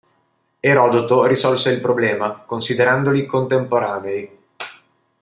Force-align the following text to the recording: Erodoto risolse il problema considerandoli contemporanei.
Erodoto 0.59 1.25
risolse 1.27 1.69
il 1.69 1.79
problema 1.79 2.39
considerandoli 2.39 3.27
contemporanei. 3.27 4.31